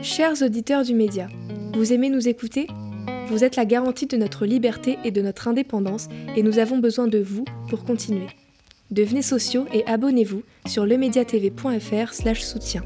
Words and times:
Chers 0.00 0.42
auditeurs 0.42 0.84
du 0.84 0.94
média, 0.94 1.28
vous 1.74 1.92
aimez 1.92 2.08
nous 2.08 2.28
écouter? 2.28 2.68
Vous 3.26 3.42
êtes 3.42 3.56
la 3.56 3.64
garantie 3.64 4.06
de 4.06 4.16
notre 4.16 4.46
liberté 4.46 4.96
et 5.04 5.10
de 5.10 5.20
notre 5.20 5.48
indépendance 5.48 6.08
et 6.36 6.44
nous 6.44 6.60
avons 6.60 6.78
besoin 6.78 7.08
de 7.08 7.18
vous 7.18 7.44
pour 7.68 7.84
continuer. 7.84 8.28
Devenez 8.92 9.22
sociaux 9.22 9.66
et 9.72 9.84
abonnez-vous 9.86 10.44
sur 10.68 10.86
lemediatv.fr 10.86 12.14
soutien. 12.36 12.84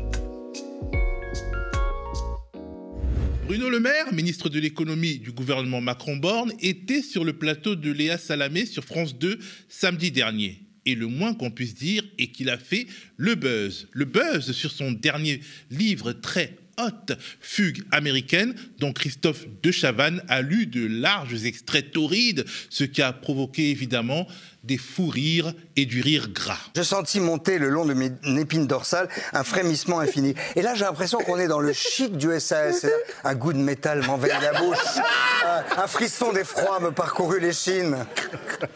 Bruno 3.47 3.69
Le 3.69 3.79
Maire, 3.79 4.15
ministre 4.15 4.49
de 4.49 4.59
l'économie 4.59 5.19
du 5.19 5.33
gouvernement 5.33 5.83
Macron-Borne, 5.83 6.55
était 6.61 7.03
sur 7.03 7.25
le 7.25 7.35
plateau 7.35 7.75
de 7.75 7.93
Léa 7.93 8.17
Salamé 8.17 8.65
sur 8.65 8.85
France 8.85 9.19
2 9.19 9.39
samedi 9.69 10.11
dernier. 10.11 10.63
Et 10.87 10.95
le 10.95 11.09
moins 11.09 11.35
qu'on 11.35 11.51
puisse 11.51 11.75
dire 11.75 12.05
est 12.19 12.29
qu'il 12.29 12.49
a 12.49 12.57
fait 12.57 12.87
le 13.19 13.35
buzz. 13.35 13.89
Le 13.93 14.07
buzz 14.07 14.53
sur 14.53 14.71
son 14.71 14.91
dernier 14.93 15.41
livre 15.71 16.13
très 16.13 16.57
haute 16.79 17.13
fugue 17.41 17.85
américaine 17.91 18.55
dont 18.79 18.93
Christophe 18.93 19.47
de 19.63 19.71
Chavannes 19.71 20.23
a 20.29 20.43
lu 20.43 20.67
de 20.67 20.87
larges 20.87 21.45
extraits 21.45 21.93
torrides, 21.93 22.45
ce 22.71 22.85
qui 22.85 23.03
a 23.03 23.13
provoqué 23.13 23.71
évidemment 23.71 24.27
des 24.65 24.79
fous 24.79 25.09
rires 25.09 25.53
et 25.77 25.87
du 25.87 26.01
rire 26.01 26.29
gras. 26.33 26.59
Je 26.77 26.83
sentis 26.83 27.21
monter 27.21 27.59
le 27.59 27.69
long 27.69 27.85
de 27.85 27.95
mes 27.95 28.11
épines 28.41 28.67
dorsales 28.67 29.09
un 29.33 29.45
frémissement 29.45 30.01
infini. 30.01 30.35
Et 30.57 30.63
là, 30.63 30.75
j'ai 30.75 30.85
l'impression 30.85 31.19
qu'on 31.19 31.39
est 31.39 31.49
dans 31.49 31.61
le 31.61 31.73
chic 31.73 32.17
du 32.17 32.29
SAS. 32.39 32.87
Un 33.25 33.35
goût 33.35 33.53
de 33.53 33.59
métal 33.59 34.05
m'envahit 34.07 34.41
la 34.41 34.61
bouche. 34.61 34.79
Un, 35.77 35.87
frisson 35.87 36.33
d'effroi 36.33 36.81
me 36.81 36.91
parcourut 36.91 37.41
les 37.41 37.53
chines. 37.53 37.97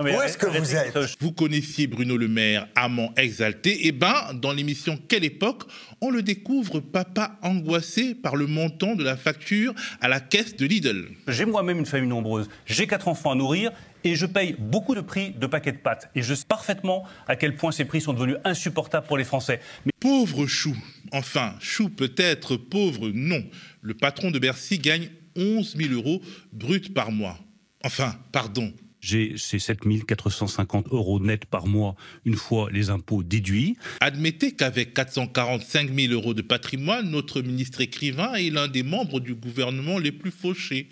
Où 0.01 0.07
est-ce 0.07 0.37
que 0.37 0.47
vous 0.47 0.75
êtes 0.75 0.99
Vous 1.21 1.33
connaissiez 1.33 1.87
Bruno 1.87 2.16
Le 2.16 2.29
Maire, 2.29 2.69
amant 2.75 3.13
exalté. 3.16 3.79
Eh 3.83 3.93
ben, 3.93 4.33
dans 4.35 4.53
l'émission 4.53 4.99
Quelle 5.09 5.25
époque, 5.25 5.63
on 6.01 6.11
le 6.11 6.23
découvre 6.23 6.80
papa 6.80 7.39
angoissé 7.43 8.15
par 8.15 8.37
le 8.37 8.47
montant 8.47 8.95
de 8.95 9.05
la 9.05 9.16
facture 9.16 9.75
à 10.01 10.09
la 10.09 10.21
caisse 10.21 10.57
de 10.57 10.66
Lidl. 10.66 11.09
J'ai 11.29 11.45
moi-même 11.45 11.79
une 11.79 11.87
famille 11.87 12.09
nombreuse. 12.09 12.49
J'ai 12.66 12.87
quatre 12.87 13.09
enfants 13.09 13.32
à 13.32 13.35
nourrir 13.35 13.73
et 14.07 14.15
je 14.15 14.26
paye 14.26 14.54
beaucoup 14.59 14.95
de 14.95 15.01
prix 15.01 15.32
de 15.32 15.46
paquets 15.46 15.73
de 15.73 15.79
pâtes. 15.79 16.10
Et 16.15 16.23
je 16.23 16.32
sais 16.32 16.46
parfaitement 16.46 17.04
à 17.26 17.35
quel 17.35 17.57
point 17.57 17.73
ces 17.73 17.85
prix 17.85 18.01
sont 18.01 18.13
devenus 18.13 18.37
insupportables 18.45 19.07
pour 19.07 19.18
les 19.18 19.24
Français. 19.24 19.60
Mais... 19.85 19.93
Pauvre 19.98 20.46
Chou. 20.46 20.76
Enfin, 21.13 21.57
Chou 21.60 21.88
peut-être, 21.88 22.57
pauvre 22.57 23.09
non. 23.09 23.45
Le 23.82 23.95
patron 23.95 24.30
de 24.30 24.38
Bercy 24.38 24.79
gagne 24.79 25.10
11 25.35 25.76
000 25.76 25.93
euros 25.93 26.23
bruts 26.52 26.93
par 26.95 27.10
mois. 27.10 27.38
Enfin, 27.82 28.16
pardon, 28.30 28.73
j'ai 29.01 29.35
ces 29.37 29.59
7 29.59 29.80
450 30.07 30.88
euros 30.93 31.20
nets 31.20 31.45
par 31.45 31.66
mois 31.66 31.96
une 32.24 32.37
fois 32.37 32.68
les 32.70 32.91
impôts 32.91 33.24
déduits. 33.24 33.76
Admettez 34.01 34.52
qu'avec 34.52 34.95
445 34.95 35.93
000 35.93 36.13
euros 36.13 36.35
de 36.35 36.43
patrimoine, 36.43 37.10
notre 37.10 37.43
ministre 37.43 37.80
écrivain 37.80 38.35
est 38.35 38.51
l'un 38.51 38.68
des 38.68 38.82
membres 38.82 39.18
du 39.18 39.35
gouvernement 39.35 39.98
les 39.98 40.13
plus 40.13 40.30
fauchés. 40.30 40.88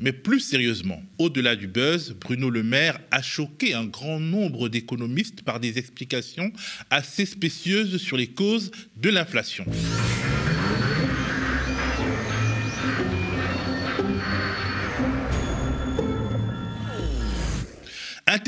Mais 0.00 0.12
plus 0.12 0.38
sérieusement, 0.38 1.02
au-delà 1.18 1.56
du 1.56 1.66
buzz, 1.66 2.14
Bruno 2.20 2.50
Le 2.50 2.62
Maire 2.62 3.00
a 3.10 3.20
choqué 3.20 3.74
un 3.74 3.84
grand 3.84 4.20
nombre 4.20 4.68
d'économistes 4.68 5.42
par 5.42 5.58
des 5.58 5.76
explications 5.76 6.52
assez 6.88 7.26
spécieuses 7.26 7.96
sur 7.96 8.16
les 8.16 8.28
causes 8.28 8.70
de 8.96 9.10
l'inflation. 9.10 9.64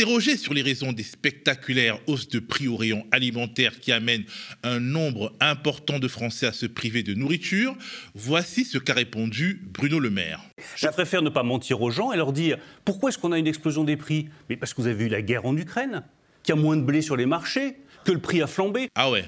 Interrogé 0.01 0.39
sur 0.39 0.55
les 0.55 0.63
raisons 0.63 0.95
des 0.95 1.03
spectaculaires 1.03 1.99
hausses 2.07 2.31
de 2.31 2.39
prix 2.39 2.69
au 2.69 2.77
rayon 2.77 3.05
alimentaire 3.13 3.81
qui 3.81 3.93
amènent 3.93 4.25
un 4.63 4.81
nombre 4.81 5.35
important 5.41 5.99
de 5.99 6.09
Français 6.09 6.47
à 6.47 6.53
se 6.53 6.65
priver 6.65 7.03
de 7.03 7.13
nourriture, 7.13 7.77
voici 8.15 8.65
ce 8.65 8.79
qu'a 8.79 8.95
répondu 8.95 9.61
Bruno 9.63 9.99
Le 9.99 10.09
Maire. 10.09 10.41
Je 10.75 10.87
préfère 10.87 11.21
ne 11.21 11.29
pas 11.29 11.43
mentir 11.43 11.83
aux 11.83 11.91
gens 11.91 12.13
et 12.13 12.17
leur 12.17 12.33
dire 12.33 12.57
pourquoi 12.87 13.11
est-ce 13.11 13.19
qu'on 13.19 13.33
a 13.33 13.39
une 13.39 13.47
explosion 13.47 13.85
des 13.85 13.99
prix? 13.99 14.31
Mais 14.49 14.57
parce 14.57 14.73
que 14.73 14.81
vous 14.81 14.87
avez 14.87 14.97
vu 14.97 15.09
la 15.11 15.21
guerre 15.21 15.45
en 15.45 15.55
Ukraine, 15.55 16.03
qu'il 16.45 16.55
y 16.55 16.59
a 16.59 16.61
moins 16.63 16.79
de 16.79 16.83
blé 16.83 17.03
sur 17.03 17.17
les 17.17 17.27
marchés, 17.27 17.77
que 18.07 18.13
le 18.13 18.21
prix 18.21 18.41
a 18.41 18.47
flambé. 18.47 18.89
Ah 18.95 19.11
ouais 19.11 19.27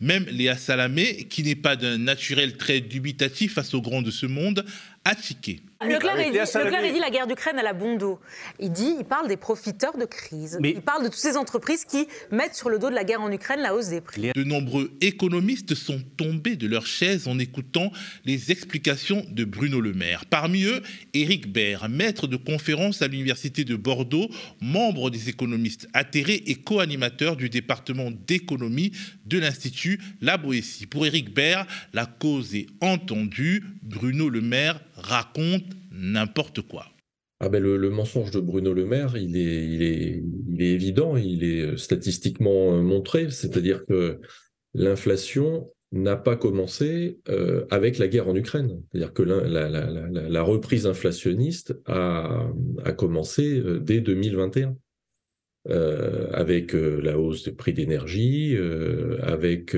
même 0.00 0.26
Léa 0.30 0.56
Salamé, 0.56 1.24
qui 1.24 1.42
n'est 1.42 1.54
pas 1.54 1.76
d'un 1.76 1.98
naturel 1.98 2.56
très 2.56 2.80
dubitatif 2.80 3.54
face 3.54 3.74
aux 3.74 3.82
grands 3.82 4.02
de 4.02 4.10
ce 4.10 4.26
monde, 4.26 4.64
Leclerc, 5.86 6.16
il 6.18 6.32
dit, 6.32 6.38
Leclerc, 6.38 6.92
dit 6.92 6.98
la 6.98 7.10
guerre 7.10 7.26
d'Ukraine 7.26 7.58
à 7.58 7.62
la 7.62 7.74
bon 7.74 7.96
dos. 7.96 8.18
Il 8.58 8.72
dit, 8.72 8.94
il 8.98 9.04
parle 9.04 9.28
des 9.28 9.36
profiteurs 9.36 9.98
de 9.98 10.04
crise. 10.04 10.58
Il 10.62 10.80
parle 10.80 11.02
de 11.02 11.08
toutes 11.08 11.18
ces 11.18 11.36
entreprises 11.36 11.84
qui 11.84 12.06
mettent 12.30 12.54
sur 12.54 12.70
le 12.70 12.78
dos 12.78 12.88
de 12.88 12.94
la 12.94 13.04
guerre 13.04 13.20
en 13.20 13.30
Ukraine 13.30 13.60
la 13.60 13.74
hausse 13.74 13.88
des 13.88 14.00
prix. 14.00 14.32
De 14.34 14.44
nombreux 14.44 14.92
économistes 15.00 15.74
sont 15.74 16.00
tombés 16.16 16.56
de 16.56 16.66
leur 16.66 16.86
chaise 16.86 17.28
en 17.28 17.38
écoutant 17.38 17.92
les 18.24 18.50
explications 18.50 19.26
de 19.30 19.44
Bruno 19.44 19.80
Le 19.80 19.92
Maire. 19.92 20.24
Parmi 20.24 20.64
eux, 20.64 20.82
Éric 21.12 21.52
Baird, 21.52 21.90
maître 21.90 22.26
de 22.26 22.36
conférence 22.36 23.02
à 23.02 23.08
l'Université 23.08 23.64
de 23.64 23.76
Bordeaux, 23.76 24.28
membre 24.60 25.10
des 25.10 25.28
économistes 25.28 25.86
atterrés 25.92 26.42
et 26.46 26.54
co-animateur 26.54 27.36
du 27.36 27.50
département 27.50 28.10
d'économie 28.26 28.92
de 29.26 29.38
l'Institut 29.38 30.00
La 30.22 30.38
Boétie. 30.38 30.86
Pour 30.86 31.04
Éric 31.04 31.34
Baird, 31.34 31.66
la 31.92 32.06
cause 32.06 32.54
est 32.54 32.66
entendue. 32.80 33.64
Bruno 33.82 34.30
Le 34.30 34.40
Maire 34.40 34.80
raconte 35.04 35.64
n'importe 35.90 36.62
quoi. 36.62 36.86
Ah 37.40 37.48
ben 37.48 37.62
le, 37.62 37.90
mensonge 37.90 38.30
de 38.30 38.40
Bruno 38.40 38.72
Le 38.72 38.86
Maire, 38.86 39.16
il 39.16 39.36
est, 39.36 39.66
il, 39.66 39.82
est, 39.82 40.22
il 40.48 40.62
est 40.62 40.72
évident, 40.72 41.16
il 41.16 41.44
est 41.44 41.60
euh, 41.60 41.76
statistiquement 41.76 42.74
euh, 42.74 42.80
montré, 42.80 43.30
c'est-à-dire 43.30 43.84
que 43.84 44.20
l'inflation 44.72 45.70
n'a 45.92 46.16
pas 46.16 46.36
commencé 46.36 47.18
euh, 47.28 47.66
avec 47.70 47.98
la 47.98 48.08
guerre 48.08 48.28
en 48.28 48.36
Ukraine. 48.36 48.80
C'est-à-dire 48.90 49.12
que 49.12 49.22
la, 49.22 49.68
la, 49.68 49.90
la, 50.08 50.42
reprise 50.42 50.86
inflationniste 50.86 51.78
a, 51.86 52.50
commencé 52.96 53.62
dès 53.80 54.00
2021. 54.00 54.76
Euh, 55.70 56.28
avec 56.32 56.74
la 56.74 57.18
hausse 57.18 57.44
des 57.44 57.52
prix 57.52 57.72
d'énergie, 57.72 58.56
avec 59.22 59.74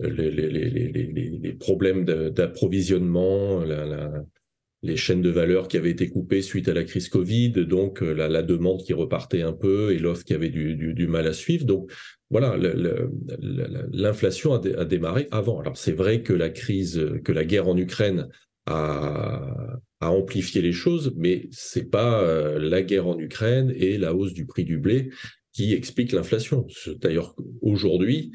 les, 0.00 0.30
les, 0.30 1.52
problèmes 1.54 2.04
d'approvisionnement, 2.04 3.64
les 4.86 4.96
chaînes 4.96 5.22
de 5.22 5.30
valeur 5.30 5.68
qui 5.68 5.76
avaient 5.76 5.90
été 5.90 6.08
coupées 6.08 6.42
suite 6.42 6.68
à 6.68 6.74
la 6.74 6.84
crise 6.84 7.08
Covid, 7.08 7.50
donc 7.50 8.02
euh, 8.02 8.12
la, 8.12 8.28
la 8.28 8.42
demande 8.42 8.82
qui 8.82 8.92
repartait 8.92 9.42
un 9.42 9.52
peu 9.52 9.92
et 9.92 9.98
l'offre 9.98 10.24
qui 10.24 10.34
avait 10.34 10.48
du, 10.48 10.74
du, 10.76 11.06
mal 11.06 11.26
à 11.26 11.32
suivre. 11.32 11.64
Donc 11.64 11.90
voilà, 12.30 12.56
l'inflation 13.92 14.54
a, 14.54 14.84
démarré 14.84 15.28
avant. 15.30 15.60
Alors 15.60 15.76
c'est 15.76 15.92
vrai 15.92 16.22
que 16.22 16.32
la 16.32 16.50
crise, 16.50 17.04
que 17.24 17.32
la 17.32 17.44
guerre 17.44 17.68
en 17.68 17.76
Ukraine 17.76 18.28
a, 18.66 19.78
a 20.00 20.10
amplifié 20.10 20.62
les 20.62 20.72
choses, 20.72 21.12
mais 21.16 21.48
c'est 21.50 21.90
pas 21.90 22.22
euh, 22.22 22.58
la 22.58 22.82
guerre 22.82 23.06
en 23.06 23.18
Ukraine 23.18 23.72
et 23.76 23.98
la 23.98 24.14
hausse 24.14 24.32
du 24.32 24.46
prix 24.46 24.64
du 24.64 24.78
blé 24.78 25.10
qui 25.52 25.72
explique 25.72 26.12
l'inflation. 26.12 26.66
D'ailleurs, 27.00 27.34
aujourd'hui, 27.62 28.32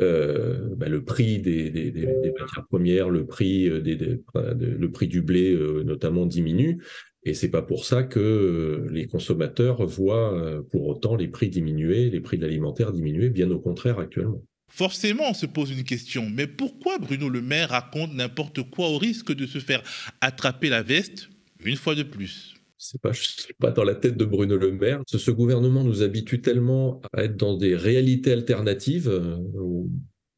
euh, 0.00 0.74
bah, 0.76 0.88
le 0.88 1.04
prix 1.04 1.38
des, 1.38 1.92
matières 2.38 2.66
premières, 2.68 3.10
le 3.10 3.26
prix, 3.26 3.68
euh, 3.68 3.80
du 3.82 5.22
blé 5.22 5.52
euh, 5.52 5.82
notamment 5.84 6.26
diminue. 6.26 6.82
Et 7.24 7.34
c'est 7.34 7.50
pas 7.50 7.62
pour 7.62 7.84
ça 7.84 8.02
que 8.02 8.88
les 8.90 9.06
consommateurs 9.06 9.86
voient 9.86 10.64
pour 10.72 10.88
autant 10.88 11.14
les 11.14 11.28
prix 11.28 11.48
diminuer, 11.48 12.10
les 12.10 12.20
prix 12.20 12.36
de 12.36 12.42
l'alimentaire 12.42 12.92
diminuer, 12.92 13.30
bien 13.30 13.48
au 13.52 13.60
contraire 13.60 14.00
actuellement. 14.00 14.42
Forcément, 14.68 15.30
on 15.30 15.34
se 15.34 15.46
pose 15.46 15.70
une 15.70 15.84
question, 15.84 16.28
mais 16.28 16.48
pourquoi 16.48 16.98
Bruno 16.98 17.28
Le 17.28 17.40
Maire 17.40 17.68
raconte 17.68 18.12
n'importe 18.12 18.68
quoi 18.70 18.88
au 18.88 18.98
risque 18.98 19.32
de 19.32 19.46
se 19.46 19.60
faire 19.60 19.84
attraper 20.20 20.68
la 20.68 20.82
veste 20.82 21.28
une 21.64 21.76
fois 21.76 21.94
de 21.94 22.02
plus? 22.02 22.51
C'est 22.82 23.00
pas, 23.00 23.12
pas 23.60 23.70
dans 23.70 23.84
la 23.84 23.94
tête 23.94 24.16
de 24.16 24.24
Bruno 24.24 24.56
Le 24.56 24.72
Maire. 24.72 25.02
Ce, 25.06 25.30
gouvernement 25.30 25.84
nous 25.84 26.02
habitue 26.02 26.40
tellement 26.40 27.00
à 27.12 27.24
être 27.24 27.36
dans 27.36 27.56
des 27.56 27.76
réalités 27.76 28.32
alternatives 28.32 29.08
euh, 29.08 29.36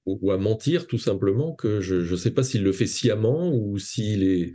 ou, 0.04 0.30
à 0.30 0.36
mentir 0.36 0.86
tout 0.86 0.98
simplement 0.98 1.54
que 1.54 1.80
je 1.80 1.94
ne 1.94 2.16
sais 2.16 2.32
pas 2.32 2.42
s'il 2.42 2.62
le 2.62 2.72
fait 2.72 2.86
sciemment 2.86 3.50
ou 3.54 3.78
s'il 3.78 4.22
est 4.22 4.52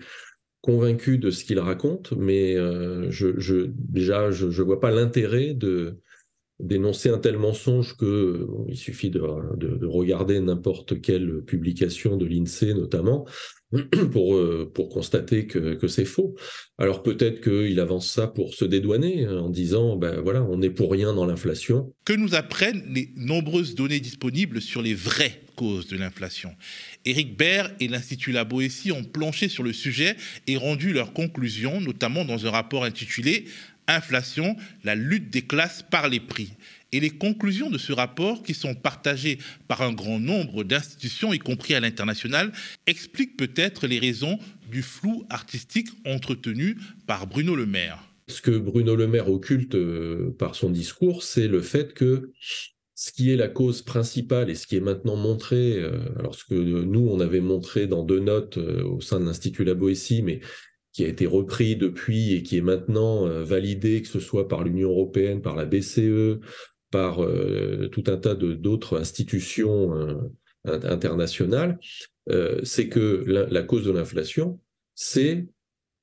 convaincu 0.61 1.17
de 1.17 1.31
ce 1.31 1.43
qu'il 1.43 1.57
raconte, 1.59 2.11
mais 2.11 2.55
euh, 2.55 3.09
je, 3.09 3.65
déjà 3.73 4.29
je 4.29 4.45
ne 4.45 4.63
vois 4.63 4.79
pas 4.79 4.91
l'intérêt 4.91 5.57
d'énoncer 6.59 7.09
un 7.09 7.17
tel 7.17 7.39
mensonge 7.39 7.97
que 7.97 8.47
il 8.67 8.77
suffit 8.77 9.09
de 9.09 9.19
regarder 9.87 10.39
n'importe 10.39 11.01
quelle 11.01 11.41
publication 11.41 12.17
de 12.17 12.27
l'INSEE 12.27 12.75
notamment 12.75 13.25
pour, 14.11 14.35
euh, 14.35 14.71
pour 14.73 14.89
constater 14.89 15.45
que, 15.45 15.75
que 15.75 15.87
c'est 15.87 16.05
faux. 16.05 16.35
Alors 16.77 17.03
peut-être 17.03 17.41
qu'il 17.41 17.79
avance 17.79 18.09
ça 18.09 18.27
pour 18.27 18.53
se 18.53 18.65
dédouaner 18.65 19.25
hein, 19.25 19.37
en 19.37 19.49
disant, 19.49 19.95
ben 19.95 20.19
voilà, 20.21 20.43
on 20.43 20.57
n'est 20.57 20.69
pour 20.69 20.91
rien 20.91 21.13
dans 21.13 21.25
l'inflation. 21.25 21.93
Que 22.05 22.13
nous 22.13 22.35
apprennent 22.35 22.83
les 22.93 23.11
nombreuses 23.15 23.75
données 23.75 23.99
disponibles 23.99 24.61
sur 24.61 24.81
les 24.81 24.95
vraies 24.95 25.41
causes 25.55 25.87
de 25.87 25.97
l'inflation. 25.97 26.55
Éric 27.05 27.37
Baird 27.37 27.73
et 27.79 27.87
l'Institut 27.87 28.31
La 28.31 28.43
Boétie 28.43 28.91
ont 28.91 29.03
planché 29.03 29.49
sur 29.49 29.63
le 29.63 29.73
sujet 29.73 30.15
et 30.47 30.57
rendu 30.57 30.93
leurs 30.93 31.13
conclusions, 31.13 31.81
notamment 31.81 32.25
dans 32.25 32.45
un 32.45 32.51
rapport 32.51 32.83
intitulé 32.83 33.45
Inflation, 33.89 34.55
la 34.83 34.93
lutte 34.93 35.31
des 35.31 35.41
classes 35.41 35.83
par 35.89 36.09
les 36.09 36.19
prix. 36.19 36.53
Et 36.91 36.99
les 36.99 37.11
conclusions 37.11 37.69
de 37.69 37.77
ce 37.77 37.93
rapport, 37.93 38.41
qui 38.41 38.53
sont 38.53 38.73
partagées 38.73 39.37
par 39.67 39.81
un 39.81 39.93
grand 39.93 40.19
nombre 40.19 40.63
d'institutions, 40.63 41.33
y 41.33 41.39
compris 41.39 41.75
à 41.75 41.79
l'international, 41.79 42.51
expliquent 42.87 43.37
peut-être 43.37 43.85
les 43.85 43.99
raisons 43.99 44.39
du 44.69 44.81
flou 44.81 45.25
artistique 45.29 45.89
entretenu 46.05 46.77
par 47.05 47.27
Bruno 47.27 47.55
Le 47.55 47.65
Maire. 47.65 48.09
Ce 48.27 48.41
que 48.41 48.57
Bruno 48.57 48.95
Le 48.95 49.07
Maire 49.07 49.29
occulte 49.29 49.75
euh, 49.75 50.35
par 50.37 50.55
son 50.55 50.69
discours, 50.69 51.23
c'est 51.23 51.47
le 51.47 51.61
fait 51.61 51.93
que 51.93 52.31
ce 52.95 53.11
qui 53.11 53.31
est 53.31 53.35
la 53.35 53.47
cause 53.47 53.81
principale 53.81 54.49
et 54.49 54.55
ce 54.55 54.67
qui 54.67 54.75
est 54.75 54.81
maintenant 54.81 55.15
montré, 55.15 55.77
euh, 55.77 55.97
alors 56.17 56.35
ce 56.35 56.43
que 56.45 56.53
nous, 56.53 57.07
on 57.07 57.19
avait 57.19 57.39
montré 57.39 57.87
dans 57.87 58.03
deux 58.03 58.19
notes 58.19 58.57
euh, 58.57 58.83
au 58.83 59.01
sein 59.01 59.19
de 59.19 59.25
l'Institut 59.25 59.63
La 59.63 59.73
Boétie, 59.73 60.21
mais 60.21 60.41
qui 60.93 61.05
a 61.05 61.07
été 61.07 61.25
repris 61.25 61.75
depuis 61.75 62.33
et 62.33 62.43
qui 62.43 62.57
est 62.57 62.61
maintenant 62.61 63.27
validé, 63.43 64.01
que 64.01 64.07
ce 64.07 64.19
soit 64.19 64.47
par 64.47 64.63
l'Union 64.63 64.89
européenne, 64.89 65.39
par 65.39 65.55
la 65.55 65.65
BCE, 65.65 66.39
par 66.91 67.17
tout 67.91 68.03
un 68.07 68.17
tas 68.17 68.35
d'autres 68.35 68.99
institutions 68.99 70.31
internationales, 70.65 71.79
c'est 72.63 72.89
que 72.89 73.23
la 73.27 73.63
cause 73.63 73.85
de 73.85 73.91
l'inflation, 73.91 74.59
c'est 74.95 75.45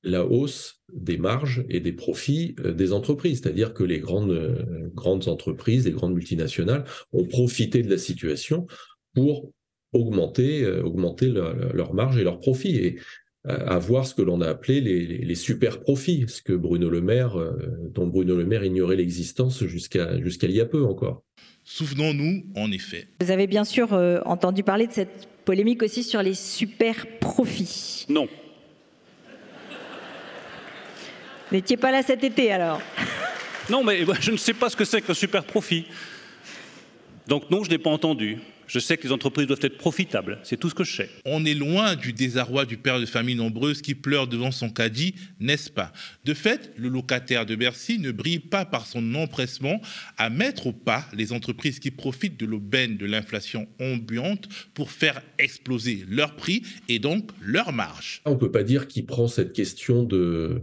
la 0.03 0.25
hausse 0.25 0.81
des 0.93 1.17
marges 1.17 1.65
et 1.69 1.79
des 1.79 1.91
profits 1.91 2.55
euh, 2.59 2.73
des 2.73 2.93
entreprises. 2.93 3.41
C'est-à-dire 3.41 3.73
que 3.73 3.83
les 3.83 3.99
grandes, 3.99 4.31
euh, 4.31 4.89
grandes 4.93 5.27
entreprises, 5.27 5.85
les 5.85 5.91
grandes 5.91 6.13
multinationales 6.13 6.85
ont 7.11 7.25
profité 7.25 7.83
de 7.83 7.89
la 7.89 7.97
situation 7.97 8.67
pour 9.13 9.51
augmenter, 9.93 10.63
euh, 10.63 10.83
augmenter 10.83 11.29
leurs 11.29 11.93
marges 11.93 12.17
et 12.17 12.23
leurs 12.23 12.39
profits 12.39 12.97
avoir 13.45 14.05
ce 14.05 14.13
que 14.13 14.21
l'on 14.21 14.41
a 14.41 14.47
appelé 14.47 14.81
les, 14.81 15.35
super 15.35 15.79
profits, 15.79 16.25
ce 16.27 16.41
que 16.41 16.53
Bruno 16.53 16.89
Le 16.89 17.01
Maire, 17.01 17.37
dont 17.93 18.07
Bruno 18.07 18.35
Le 18.35 18.45
Maire 18.45 18.65
ignorait 18.65 18.97
l'existence 18.97 19.63
jusqu'à 19.65 20.19
jusqu'à 20.21 20.47
il 20.47 20.53
y 20.53 20.61
a 20.61 20.65
peu 20.65 20.83
encore. 20.83 21.23
Souvenons-nous, 21.63 22.45
en 22.55 22.71
effet. 22.71 23.07
Vous 23.21 23.31
avez 23.31 23.47
bien 23.47 23.63
sûr 23.63 23.93
entendu 24.25 24.63
parler 24.63 24.87
de 24.87 24.91
cette 24.91 25.29
polémique 25.45 25.81
aussi 25.81 26.03
sur 26.03 26.21
les 26.21 26.33
super 26.33 27.07
profits. 27.19 28.05
Non. 28.09 28.27
N'étiez 31.51 31.77
pas 31.77 31.91
là 31.91 32.03
cet 32.03 32.23
été 32.23 32.51
alors 32.51 32.81
Non, 33.69 33.83
mais 33.83 34.05
je 34.19 34.31
ne 34.31 34.37
sais 34.37 34.53
pas 34.53 34.69
ce 34.69 34.75
que 34.75 34.83
c'est 34.83 35.01
qu'un 35.01 35.13
super 35.13 35.45
profit. 35.45 35.85
Donc 37.27 37.49
non, 37.51 37.63
je 37.63 37.69
n'ai 37.69 37.77
pas 37.77 37.89
entendu. 37.89 38.37
Je 38.67 38.79
sais 38.79 38.97
que 38.97 39.03
les 39.03 39.13
entreprises 39.13 39.47
doivent 39.47 39.59
être 39.61 39.77
profitables, 39.77 40.39
c'est 40.43 40.57
tout 40.57 40.69
ce 40.69 40.75
que 40.75 40.83
je 40.83 40.93
sais. 40.93 41.09
On 41.25 41.45
est 41.45 41.53
loin 41.53 41.95
du 41.95 42.11
désarroi 42.11 42.65
du 42.65 42.75
père 42.75 42.99
de 42.99 43.05
famille 43.05 43.35
nombreuse 43.35 43.81
qui 43.81 43.95
pleure 43.95 44.27
devant 44.27 44.51
son 44.51 44.69
caddie, 44.69 45.15
n'est-ce 45.39 45.69
pas? 45.69 45.93
De 46.25 46.33
fait, 46.33 46.73
le 46.75 46.89
locataire 46.89 47.45
de 47.45 47.55
Bercy 47.55 47.97
ne 47.97 48.11
brille 48.11 48.39
pas 48.39 48.65
par 48.65 48.85
son 48.85 49.15
empressement 49.15 49.79
à 50.17 50.29
mettre 50.29 50.67
au 50.67 50.73
pas 50.73 51.05
les 51.13 51.31
entreprises 51.31 51.79
qui 51.79 51.91
profitent 51.91 52.37
de 52.37 52.45
l'aubaine 52.45 52.97
de 52.97 53.05
l'inflation 53.05 53.67
ambiante 53.79 54.49
pour 54.73 54.91
faire 54.91 55.21
exploser 55.39 56.03
leurs 56.09 56.35
prix 56.35 56.63
et 56.89 56.99
donc 56.99 57.31
leurs 57.41 57.71
marges. 57.71 58.21
On 58.25 58.31
ne 58.31 58.35
peut 58.35 58.51
pas 58.51 58.63
dire 58.63 58.87
qu'il 58.87 59.05
prend 59.05 59.29
cette 59.29 59.53
question 59.53 60.03
de 60.03 60.61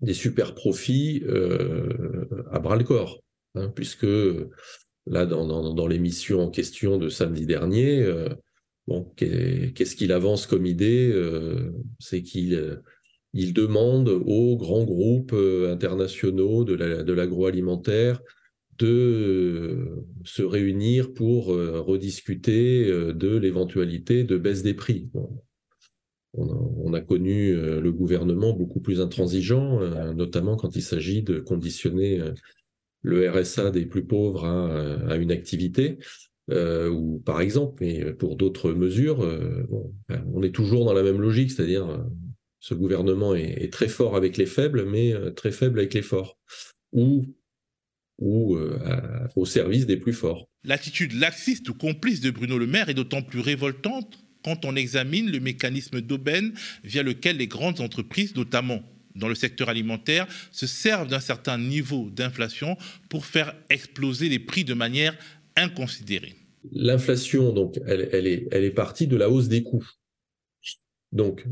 des 0.00 0.14
super 0.14 0.54
profits 0.54 1.22
euh, 1.26 2.26
à 2.50 2.58
bras 2.58 2.76
le 2.76 2.84
corps, 2.84 3.20
hein, 3.54 3.70
puisque 3.74 4.06
là, 5.06 5.26
dans, 5.26 5.86
l'émission 5.86 6.40
en 6.40 6.50
question 6.50 6.98
de 6.98 7.08
samedi 7.08 7.46
dernier, 7.46 8.02
euh, 8.02 8.28
bon, 8.86 9.12
qu'est-ce 9.16 9.96
qu'il 9.96 10.12
avance 10.12 10.46
comme 10.46 10.66
idée 10.66 11.10
euh, 11.12 11.72
C'est 11.98 12.22
qu'il 12.22 12.80
il 13.36 13.52
demande 13.52 14.08
aux 14.08 14.56
grands 14.56 14.84
groupes 14.84 15.34
internationaux 15.34 16.64
de 16.64 17.12
l'agroalimentaire 17.12 18.20
de 18.78 20.04
se 20.24 20.42
réunir 20.42 21.12
pour 21.14 21.46
rediscuter 21.46 22.86
de 22.86 23.36
l'éventualité 23.36 24.22
de 24.22 24.38
baisse 24.38 24.62
des 24.62 24.74
prix. 24.74 25.10
On 26.36 26.92
a, 26.94 27.00
connu 27.00 27.50
euh, 27.50 27.80
le 27.80 27.92
gouvernement 27.92 28.52
beaucoup 28.52 28.80
plus 28.80 29.00
intransigeant, 29.00 29.80
euh, 29.80 30.12
notamment 30.14 30.56
quand 30.56 30.74
il 30.74 30.82
s'agit 30.82 31.22
de 31.22 31.38
conditionner 31.38 32.20
euh, 32.20 32.32
le 33.04 33.30
RSA 33.30 33.70
des 33.70 33.86
plus 33.86 34.04
pauvres 34.04 34.44
à, 34.44 35.16
une 35.16 35.30
activité. 35.30 35.98
ou 36.50 37.22
par 37.24 37.40
exemple, 37.40 37.84
mais 37.84 38.12
pour 38.14 38.36
d'autres 38.36 38.72
mesures, 38.72 39.20
ben, 40.08 40.24
on 40.34 40.42
est 40.42 40.54
toujours 40.54 40.84
dans 40.84 40.94
la 40.94 41.02
même 41.02 41.20
logique, 41.20 41.52
c'est-à-dire 41.52 42.04
ce 42.60 42.74
gouvernement 42.74 43.34
est, 43.34 43.72
très 43.72 43.88
fort 43.88 44.16
avec 44.16 44.36
les 44.36 44.46
faibles, 44.46 44.86
mais 44.86 45.14
très 45.36 45.52
faible 45.52 45.78
avec 45.78 45.94
les 45.94 46.02
forts, 46.02 46.38
ou 46.92 47.24
au 48.18 49.44
service 49.44 49.86
des 49.86 49.98
plus 49.98 50.14
forts. 50.14 50.48
L'attitude 50.64 51.12
laxiste 51.12 51.68
ou 51.68 51.74
complice 51.74 52.22
de 52.22 52.30
Bruno 52.30 52.56
Le 52.56 52.66
Maire 52.66 52.88
est 52.88 52.94
d'autant 52.94 53.22
plus 53.22 53.40
révoltante 53.40 54.18
quand 54.44 54.64
on 54.64 54.76
examine 54.76 55.30
le 55.30 55.40
mécanisme 55.40 56.00
d'aubaine 56.00 56.52
via 56.84 57.02
lequel 57.02 57.38
les 57.38 57.46
grandes 57.46 57.80
entreprises, 57.80 58.34
notamment 58.36 58.82
dans 59.14 59.28
le 59.28 59.34
secteur 59.34 59.68
alimentaire, 59.68 60.26
se 60.50 60.66
servent 60.66 61.08
d'un 61.08 61.20
certain 61.20 61.58
niveau 61.58 62.10
d'inflation 62.10 62.76
pour 63.08 63.26
faire 63.26 63.54
exploser 63.70 64.28
les 64.28 64.38
prix 64.38 64.64
de 64.64 64.74
manière 64.74 65.16
inconsidérée. 65.56 66.36
L'inflation, 66.72 67.52
donc, 67.52 67.78
elle, 67.86 68.26
est, 68.26 68.70
partie 68.70 69.06
de 69.06 69.16
la 69.16 69.28
hausse 69.28 69.48
des 69.48 69.62
coûts. 69.62 69.86
Donc, 71.12 71.46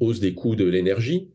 hausse 0.00 0.20
des 0.20 0.34
coûts 0.34 0.54
de 0.54 0.64
l'énergie, 0.64 1.30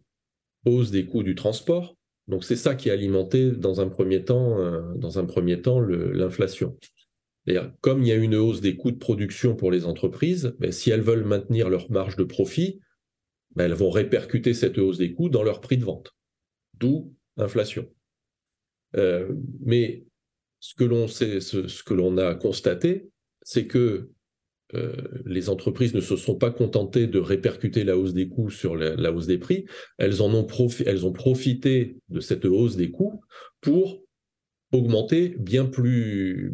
hausse 0.66 0.92
des 0.92 1.06
coûts 1.06 1.24
du 1.24 1.36
transport. 1.36 1.96
Donc, 2.28 2.44
c'est 2.44 2.56
ça 2.56 2.76
qui 2.76 2.92
a 2.92 2.94
alimenté 2.94 3.52
dans 3.52 3.82
un 3.82 3.90
premier 3.90 4.24
temps, 4.24 4.60
euh, 4.60 5.58
temps 5.64 5.80
l'inflation 5.82 6.78
comme 7.82 8.04
il 8.04 8.08
y 8.08 8.12
a 8.12 8.16
une 8.16 8.36
hausse 8.36 8.62
des 8.62 8.76
coûts 8.76 8.92
de 8.92 8.98
production 8.98 9.56
pour 9.56 9.72
les 9.72 9.86
entreprises, 9.86 10.56
ben, 10.60 10.72
si 10.72 10.90
elles 10.92 11.02
veulent 11.02 11.26
maintenir 11.26 11.70
leur 11.70 11.90
marge 11.92 12.16
de 12.16 12.24
profit, 12.24 12.80
ben, 13.60 13.66
elles 13.66 13.78
vont 13.78 13.90
répercuter 13.90 14.54
cette 14.54 14.78
hausse 14.78 15.00
des 15.00 15.12
coûts 15.12 15.28
dans 15.28 15.44
leur 15.44 15.60
prix 15.60 15.76
de 15.76 15.84
vente. 15.84 16.16
D'où 16.80 17.14
l'inflation. 17.36 17.90
Euh, 18.96 19.34
mais 19.60 20.06
ce 20.62 20.76
que 20.76 20.86
l'on 20.86 21.10
sait, 21.10 21.42
ce, 21.42 21.84
que 21.84 21.94
l'on 21.94 22.18
a 22.18 22.36
constaté, 22.36 23.10
c'est 23.42 23.68
que 23.68 24.12
euh, 24.76 24.96
les 25.26 25.50
entreprises 25.50 25.94
ne 25.94 26.00
se 26.00 26.16
sont 26.16 26.36
pas 26.36 26.52
contentées 26.52 27.06
de 27.06 27.20
répercuter 27.20 27.84
la 27.84 27.98
hausse 27.98 28.14
des 28.14 28.30
coûts 28.30 28.50
sur 28.50 28.78
la, 28.78 29.12
hausse 29.12 29.28
des 29.28 29.38
prix, 29.38 29.66
elles, 29.98 30.22
en 30.22 30.34
ont 30.34 30.48
elles 30.86 31.06
ont 31.06 31.12
profité 31.12 31.98
de 32.08 32.22
cette 32.22 32.46
hausse 32.46 32.78
des 32.78 32.92
coûts 32.92 33.20
pour 33.60 34.02
augmenter 34.72 35.36
bien 35.38 35.66
plus, 35.66 36.54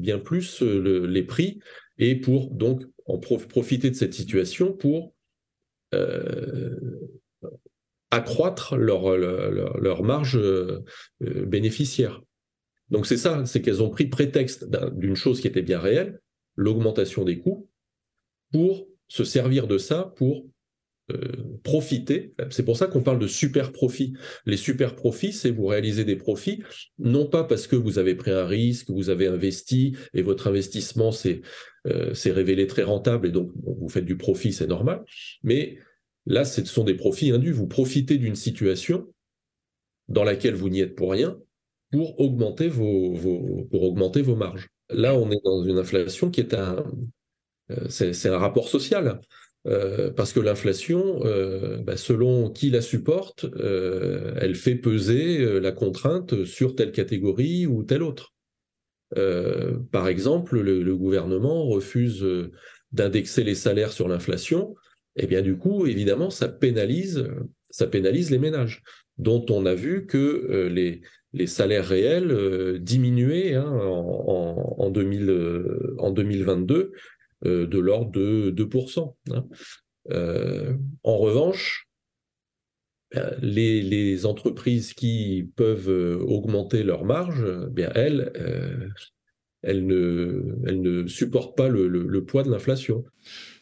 euh, 0.64 1.06
les 1.06 1.24
prix 1.24 1.60
et 2.00 2.16
pour 2.16 2.50
donc 2.50 2.84
en 3.06 3.20
profiter 3.20 3.92
de 3.92 3.96
cette 3.96 4.16
situation 4.16 4.74
pour 4.74 5.15
accroître 8.12 8.78
leur, 8.78 9.18
leur, 9.18 10.04
marge 10.04 10.38
euh, 10.38 10.84
bénéficiaire. 11.20 12.22
Donc 12.90 13.08
c'est 13.08 13.18
ça, 13.18 13.46
c'est 13.46 13.62
qu'elles 13.62 13.82
ont 13.82 13.90
pris 13.90 14.08
prétexte 14.08 14.70
d'une 14.94 15.16
chose 15.16 15.42
qui 15.42 15.48
était 15.48 15.62
bien 15.62 15.80
réelle, 15.80 16.20
l'augmentation 16.56 17.24
des 17.24 17.40
coûts, 17.40 17.70
pour 18.52 18.88
se 19.08 19.24
servir 19.24 19.68
de 19.68 19.78
ça 19.78 20.14
pour 20.16 20.46
euh, 21.12 21.60
profiter. 21.64 22.34
C'est 22.50 22.64
pour 22.64 22.78
ça 22.78 22.88
qu'on 22.88 23.04
parle 23.04 23.20
de 23.20 23.28
super 23.28 23.72
profits. 23.72 24.14
Les 24.46 24.58
super 24.58 24.96
profits, 24.96 25.34
c'est 25.34 25.52
vous 25.52 25.68
réaliser 25.68 26.04
des 26.04 26.16
profits, 26.16 26.64
non 27.00 27.28
pas 27.28 27.44
parce 27.44 27.68
que 27.68 27.76
vous 27.76 28.00
avez 28.00 28.16
pris 28.16 28.32
un 28.32 28.46
risque, 28.46 28.90
vous 28.90 29.10
avez 29.10 29.28
investi 29.28 29.96
et 30.14 30.22
votre 30.22 30.48
investissement 30.48 31.12
s'est 31.12 31.42
euh, 31.88 32.14
révélé 32.26 32.68
très 32.68 32.84
rentable 32.84 33.28
et 33.28 33.32
donc 33.32 33.52
vous 33.64 33.90
faites 33.90 34.06
du 34.06 34.18
profit, 34.18 34.52
c'est 34.52 34.68
normal. 34.68 35.04
Mais 35.44 35.78
là, 36.26 36.44
ce 36.46 36.66
sont 36.66 36.84
des 36.84 36.96
profits 36.96 37.32
indus. 37.32 37.52
Vous 37.52 37.68
profitez 37.68 38.18
d'une 38.18 38.36
situation 38.36 39.08
dans 40.08 40.24
laquelle 40.24 40.56
vous 40.56 40.70
n'y 40.70 40.82
êtes 40.82 40.96
pour 40.96 41.12
rien 41.12 41.38
pour 41.92 42.20
augmenter 42.20 42.68
vos, 42.68 44.36
marges. 44.36 44.70
Là, 44.90 45.16
on 45.16 45.32
est 45.32 45.44
dans 45.44 45.64
une 45.64 45.78
inflation 45.78 46.30
qui 46.30 46.42
est 46.42 46.54
un, 46.54 46.84
euh, 47.72 48.38
rapport 48.38 48.70
social. 48.70 49.20
Euh, 49.68 50.12
parce 50.12 50.32
que 50.32 50.40
l'inflation, 50.40 51.26
euh, 51.26 51.78
bah, 51.78 51.98
selon 51.98 52.52
qui 52.52 52.70
la 52.70 52.82
supporte, 52.82 53.46
euh, 53.46 54.36
elle 54.40 54.56
fait 54.56 54.76
peser 54.76 55.60
la 55.60 55.72
contrainte 55.72 56.46
sur 56.46 56.76
telle 56.76 56.92
catégorie 56.92 57.66
ou 57.66 57.84
telle 57.84 58.04
autre. 58.04 58.34
par 59.92 60.08
exemple, 60.08 60.60
le, 60.60 60.96
gouvernement 60.96 61.66
refuse 61.66 62.26
d'indexer 62.92 63.44
les 63.44 63.56
salaires 63.56 63.94
sur 63.94 64.08
l'inflation, 64.08 64.76
et 65.16 65.24
eh 65.24 65.28
bien 65.28 65.42
du 65.42 65.58
coup, 65.58 65.86
évidemment, 65.86 66.30
ça 66.30 66.50
pénalise, 66.50 67.26
ça 67.70 67.88
pénalise 67.88 68.30
les 68.30 68.40
ménages, 68.40 68.84
dont 69.18 69.46
on 69.50 69.66
a 69.66 69.74
vu 69.74 70.06
que 70.06 70.68
les, 70.70 71.02
salaires 71.48 71.88
réels 71.88 72.80
diminuaient 72.82 73.56
hein, 73.56 73.70
en, 73.70 74.76
en, 74.78 74.90
2000, 74.90 75.98
en 75.98 76.12
2022 76.12 76.74
euh, 76.76 76.92
de 77.44 77.80
l'ordre 77.80 78.12
de 78.12 78.52
2%. 78.52 79.16
Hein. 79.32 79.46
Euh, 80.12 80.74
en 81.04 81.18
revanche, 81.18 81.88
ben, 83.14 83.36
les, 83.42 84.26
entreprises 84.26 84.94
qui 84.94 85.50
peuvent 85.56 85.90
euh, 85.90 86.18
augmenter 86.20 86.84
leurs 86.84 87.06
marges, 87.06 87.46
bien 87.70 87.92
elles, 87.96 88.32
elle 89.66 89.86
ne, 89.88 90.58
elle 90.68 90.82
ne 90.82 91.08
supporte 91.08 91.58
pas 91.58 91.68
le, 91.68 92.24
poids 92.24 92.44
de 92.44 92.52
l'inflation. 92.52 93.04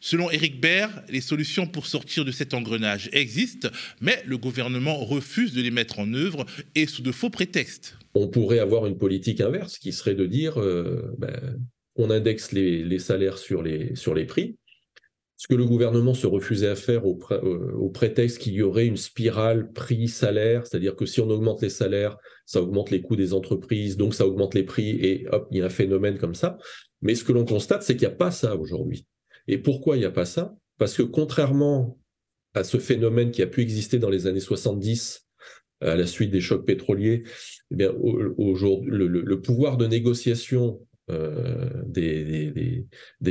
Selon 0.01 0.30
Éric 0.30 0.60
Baird, 0.60 0.92
les 1.10 1.22
solutions 1.22 1.65
pour 1.65 1.86
sortir 1.86 2.25
de 2.25 2.32
cet 2.32 2.53
engrenage 2.53 3.10
existent, 3.13 3.70
mais 4.01 4.22
le 4.25 4.38
gouvernement 4.38 4.98
refuse 5.06 5.53
de 5.53 5.62
les 5.62 5.72
mettre 5.72 6.00
en 6.00 6.13
œuvre 6.13 6.46
et 6.75 6.88
sous 6.88 7.01
de 7.01 7.12
faux 7.13 7.30
prétextes. 7.30 7.98
On 8.15 8.27
pourrait 8.27 8.60
avoir 8.60 8.86
une 8.86 8.98
politique 8.98 9.39
inverse 9.39 9.77
qui 9.77 9.94
serait 9.94 10.15
de 10.15 10.25
dire 10.25 10.60
euh, 10.60 11.15
ben, 11.18 11.58
on 11.96 12.10
indexe 12.10 12.52
les, 12.52 13.00
salaires 13.00 13.38
sur 13.38 13.62
les, 13.62 13.96
sur 13.96 14.14
les 14.14 14.26
prix, 14.26 14.58
ce 15.36 15.48
que 15.48 15.56
le 15.56 15.66
gouvernement 15.66 16.14
se 16.14 16.28
refusait 16.28 16.70
à 16.70 16.76
faire 16.76 17.06
au, 17.06 17.20
au 17.76 17.90
prétexte 17.90 18.38
qu'il 18.38 18.54
y 18.54 18.62
aurait 18.62 18.86
une 18.86 18.98
spirale 18.98 19.72
prix-salaire, 19.74 20.66
c'est-à-dire 20.66 20.96
que 20.96 21.06
si 21.06 21.22
on 21.22 21.30
augmente 21.30 21.62
les 21.62 21.70
salaires, 21.70 22.18
ça 22.46 22.62
augmente 22.62 22.92
les 22.92 23.02
coûts 23.02 23.16
des 23.16 23.34
entreprises, 23.34 23.98
donc 23.98 24.14
ça 24.14 24.26
augmente 24.26 24.54
les 24.54 24.64
prix, 24.64 24.92
et 24.92 25.28
hop, 25.32 25.48
il 25.52 25.58
y 25.58 25.62
a 25.62 25.66
un 25.66 25.70
phénomène 25.70 26.18
comme 26.18 26.36
ça. 26.36 26.58
Mais 27.02 27.16
ce 27.16 27.24
que 27.24 27.34
l'on 27.34 27.46
constate, 27.46 27.84
c'est 27.84 27.96
qu'il 27.96 28.08
n'y 28.08 28.14
a 28.14 28.18
pas 28.18 28.32
ça 28.32 28.56
aujourd'hui. 28.56 29.06
Et 29.48 29.58
pourquoi 29.58 29.98
il 29.98 30.00
n'y 30.00 30.06
a 30.06 30.12
pas 30.12 30.26
ça? 30.26 30.56
Parce 30.78 30.96
que 30.96 31.04
contrairement 31.04 32.00
à 32.54 32.64
ce 32.64 32.78
phénomène 32.78 33.32
qui 33.32 33.42
a 33.42 33.48
pu 33.48 33.62
exister 33.62 34.00
dans 34.00 34.10
les 34.10 34.28
années 34.28 34.40
70, 34.40 35.28
à 35.82 35.96
la 35.96 36.08
suite 36.08 36.32
des 36.32 36.40
chocs 36.40 36.66
pétroliers, 36.66 37.24
eh 37.72 37.76
le, 37.76 39.36
pouvoir 39.42 39.78
de 39.78 39.88
négociation 39.88 40.80
euh, 41.12 41.70
des, 41.86 42.86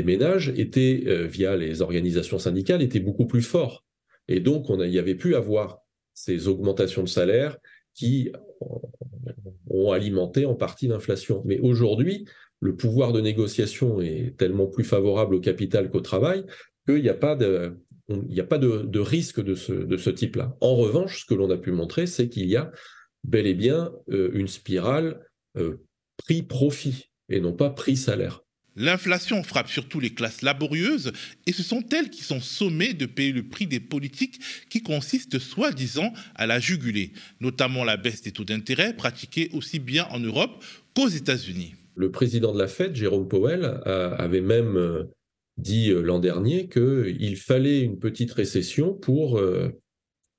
ménages 0.05 0.53
était, 0.57 1.05
euh, 1.07 1.27
via 1.27 1.57
les 1.57 1.81
organisations 1.81 2.39
syndicales, 2.39 2.83
était 2.83 3.01
beaucoup 3.01 3.27
plus 3.27 3.43
fort. 3.43 3.85
Et 4.29 4.41
donc, 4.41 4.69
on 4.69 4.81
y 4.83 4.99
avait 4.99 5.15
pu 5.15 5.35
avoir 5.35 5.79
ces 6.15 6.49
augmentations 6.49 7.03
de 7.03 7.09
salaire 7.09 7.57
qui 7.95 8.31
ont 9.69 9.93
alimenté 9.93 10.45
en 10.45 10.55
partie 10.55 10.87
l'inflation. 10.87 11.43
Mais 11.47 11.59
aujourd'hui, 11.61 12.27
le 12.61 12.77
pouvoir 12.77 13.13
de 13.13 13.21
négociation 13.21 14.01
est 14.01 14.37
tellement 14.37 14.67
plus 14.67 14.85
favorable 14.85 15.35
au 15.35 15.41
capital 15.41 15.91
qu'au 15.91 16.01
travail 16.01 16.45
qu'il 16.87 17.03
n'y 17.03 17.09
a 17.09 17.15
pas 17.15 17.37
de, 17.37 17.77
il 18.09 18.41
a 18.41 18.45
pas 18.45 18.59
de, 18.59 18.99
risque 18.99 19.41
de 19.41 19.55
ce, 19.55 20.11
type-là. 20.11 20.57
En 20.61 20.77
revanche, 20.77 21.23
ce 21.23 21.27
que 21.27 21.35
l'on 21.35 21.51
a 21.51 21.57
pu 21.57 21.73
montrer, 21.73 22.07
c'est 22.07 22.29
qu'il 22.29 22.47
y 22.47 22.57
a 22.57 22.71
bel 23.25 23.47
et 23.47 23.55
bien 23.55 23.93
euh, 24.11 24.31
une 24.35 24.49
spirale 24.49 25.21
prix-profit 26.17 27.12
et 27.33 27.41
non 27.41 27.53
pas 27.53 27.71
prix-salaire. 27.71 28.43
L'inflation 28.75 29.43
frappe 29.43 29.69
surtout 29.69 30.01
les 30.01 30.15
classes 30.15 30.41
laborieuses 30.41 31.13
et 31.47 31.53
ce 31.53 31.63
sont 31.63 31.85
elles 31.93 32.09
qui 32.09 32.23
sont 32.23 32.41
sommées 32.41 32.95
de 32.95 33.05
payer 33.05 33.33
le 33.33 33.43
prix 33.43 33.67
des 33.67 33.81
politiques 33.81 34.41
qui 34.71 34.83
consistent 34.83 35.39
soi-disant 35.39 36.13
à 36.35 36.47
la 36.47 36.59
juguler, 36.59 37.13
notamment 37.41 37.85
la 37.85 37.99
baisse 37.99 38.23
des 38.23 38.33
taux 38.33 38.45
d'intérêt 38.45 38.95
pratiqués 38.97 39.51
aussi 39.53 39.79
bien 39.79 40.07
en 40.11 40.21
Europe 40.21 40.65
qu'aux 40.95 41.09
États-Unis. 41.09 41.75
Le 41.95 42.11
président 42.11 42.55
de 42.55 42.59
la 42.59 42.69
Fed, 42.69 42.95
Jérôme 42.97 43.29
Powell, 43.29 43.65
avait 43.85 44.41
même 44.41 44.79
euh, 44.79 45.05
dit 45.59 45.91
euh, 45.91 46.01
l'an 46.01 46.19
dernier 46.19 46.69
qu'il 46.69 47.37
fallait 47.37 47.81
une 47.81 47.99
petite 47.99 48.33
récession 48.33 48.95
pour, 48.95 49.39
euh, 49.39 49.69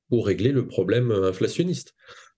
pour 0.10 0.26
régler 0.26 0.52
le 0.52 0.66
problème 0.66 1.12
inflationniste. 1.12 1.94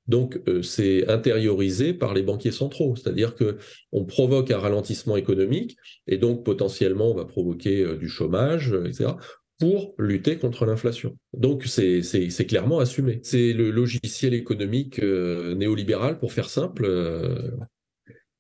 Donc, 0.08 0.40
c'est 0.62 1.08
intériorisé 1.10 1.94
par 1.94 2.14
les 2.14 2.22
banquiers 2.22 2.52
centraux, 2.52 2.96
c'est-à-dire 2.96 3.34
que 3.34 3.58
on 3.92 4.06
provoque 4.06 4.52
un 4.52 4.60
ralentissement 4.60 5.18
économique 5.18 5.78
et 6.08 6.18
donc 6.18 6.46
potentiellement 6.46 7.10
on 7.10 7.16
va 7.16 7.26
provoquer 7.26 7.98
du 7.98 8.08
chômage, 8.08 8.72
etc. 8.86 9.14
pour 9.58 9.96
lutter 9.98 10.38
contre 10.38 10.66
l'inflation. 10.66 11.18
Donc, 11.34 11.66
c'est 11.66 12.46
clairement 12.48 12.80
assumé. 12.80 13.20
C'est 13.24 13.52
le 13.54 13.72
logiciel 13.72 14.36
économique 14.36 15.02
néolibéral, 15.02 16.20
pour 16.20 16.34
faire 16.34 16.50
simple, 16.50 16.86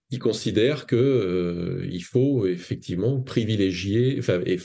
qui 0.09 0.19
considère 0.19 0.85
que 0.85 0.95
euh, 0.95 1.87
il 1.91 2.03
faut 2.03 2.45
effectivement 2.45 3.21
privilégier, 3.21 4.19
et 4.45 4.59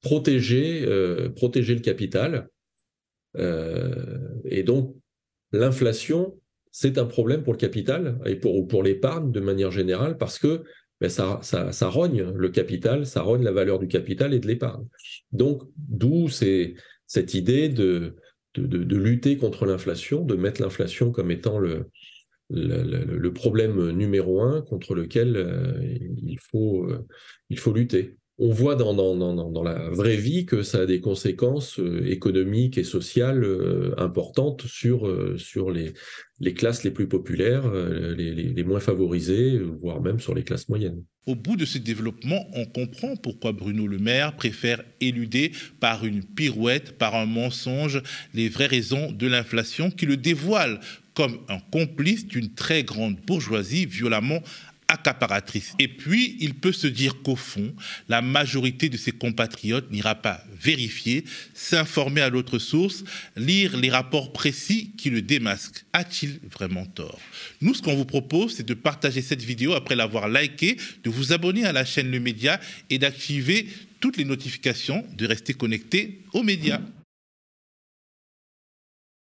protéger, 0.00 0.84
euh, 0.86 1.28
le 1.28 1.80
capital. 1.80 2.48
Euh, 3.38 4.28
et 4.44 4.62
donc, 4.62 4.94
l'inflation, 5.52 6.38
c'est 6.72 6.98
un 6.98 7.04
problème 7.04 7.44
pour 7.44 7.52
le 7.52 7.58
capital 7.58 8.18
et 8.24 8.34
pour, 8.34 8.66
pour 8.66 8.82
l'épargne 8.82 9.30
de 9.30 9.40
manière 9.40 9.70
générale 9.70 10.16
parce 10.16 10.38
que 10.38 10.64
ben, 11.00 11.08
ça, 11.10 11.88
rogne 11.88 12.32
le 12.34 12.48
capital, 12.48 13.06
ça 13.06 13.22
rogne 13.22 13.42
la 13.42 13.52
valeur 13.52 13.78
du 13.78 13.88
capital 13.88 14.32
et 14.34 14.38
de 14.38 14.46
l'épargne. 14.46 14.86
Donc, 15.32 15.62
d'où 15.76 16.28
cette 16.28 17.34
idée 17.34 17.68
de, 17.68 18.16
de, 18.54 18.96
lutter 18.96 19.36
contre 19.36 19.66
l'inflation, 19.66 20.24
de 20.24 20.36
mettre 20.36 20.62
l'inflation 20.62 21.10
comme 21.10 21.30
étant 21.30 21.58
le, 21.58 21.90
le, 22.50 23.32
problème 23.32 23.90
numéro 23.90 24.42
un 24.42 24.62
contre 24.62 24.94
lequel 24.94 25.36
euh, 25.36 25.72
il, 25.82 26.38
faut, 26.38 26.84
euh, 26.84 27.06
il 27.50 27.58
faut 27.58 27.72
lutter. 27.72 28.16
On 28.38 28.50
voit 28.50 28.74
dans, 28.74 28.94
dans, 28.94 29.14
dans, 29.16 29.62
la 29.62 29.90
vraie 29.90 30.16
vie 30.16 30.46
que 30.46 30.62
ça 30.62 30.80
a 30.80 30.86
des 30.86 31.00
conséquences 31.00 31.78
euh, 31.78 32.10
économiques 32.10 32.78
et 32.78 32.84
sociales 32.84 33.46
importantes 33.98 34.62
sur, 34.66 35.08
sur 35.38 35.70
les, 35.70 35.92
les 36.40 36.54
classes 36.54 36.82
les 36.82 36.90
plus 36.90 37.08
populaires, 37.08 37.70
les, 37.70 38.32
les, 38.32 38.64
moins 38.64 38.80
favorisées, 38.80 39.58
voire 39.58 40.00
même 40.00 40.18
sur 40.18 40.34
les 40.34 40.42
classes 40.42 40.68
moyennes. 40.68 41.04
Au 41.26 41.36
bout 41.36 41.54
de 41.54 41.64
ce 41.64 41.78
développement, 41.78 42.44
on 42.54 42.64
comprend 42.64 43.14
pourquoi 43.14 43.52
Bruno 43.52 43.86
Le 43.86 43.98
Maire 43.98 44.34
préfère 44.34 44.82
éluder 45.00 45.52
par 45.78 46.04
une 46.04 46.24
pirouette, 46.24 46.98
par 46.98 47.14
un 47.14 47.26
mensonge, 47.26 48.02
les 48.34 48.48
vraies 48.48 48.66
raisons 48.66 49.12
de 49.12 49.28
l'inflation 49.28 49.92
qui 49.92 50.06
le 50.06 50.16
dévoile 50.16 50.80
comme 51.14 51.38
un 51.48 51.60
complice 51.70 52.26
d'une 52.26 52.54
très 52.54 52.82
grande 52.82 53.16
bourgeoisie 53.26 53.86
violemment 53.86 54.42
Et 55.78 55.88
puis, 55.88 56.36
il 56.40 56.54
peut 56.54 56.72
se 56.72 56.86
dire 56.86 57.22
qu'au 57.22 57.36
fond, 57.36 57.74
la 58.08 58.22
majorité 58.22 58.88
de 58.88 58.96
ses 58.96 59.12
compatriotes 59.12 59.90
n'ira 59.90 60.14
pas 60.14 60.44
vérifier, 60.60 61.24
s'informer 61.54 62.20
à 62.20 62.30
l'autre 62.30 62.58
source, 62.58 63.04
lire 63.36 63.76
les 63.76 63.90
rapports 63.90 64.32
précis 64.32 64.92
qui 64.96 65.10
le 65.10 65.22
démasquent. 65.22 65.84
A-t-il 65.92 66.40
vraiment 66.50 66.86
tort? 66.86 67.20
Nous, 67.60 67.74
ce 67.74 67.82
qu'on 67.82 67.96
vous 67.96 68.04
propose, 68.04 68.56
c'est 68.56 68.66
de 68.66 68.74
partager 68.74 69.22
cette 69.22 69.42
vidéo 69.42 69.72
après 69.72 69.96
l'avoir 69.96 70.28
likée, 70.28 70.76
de 71.04 71.10
vous 71.10 71.32
abonner 71.32 71.64
à 71.64 71.72
la 71.72 71.84
chaîne 71.84 72.10
Le 72.10 72.20
Média 72.20 72.60
et 72.90 72.98
d'activer 72.98 73.66
toutes 74.00 74.16
les 74.16 74.24
notifications, 74.24 75.06
de 75.16 75.26
rester 75.26 75.54
connecté 75.54 76.20
aux 76.32 76.42
médias. 76.42 76.80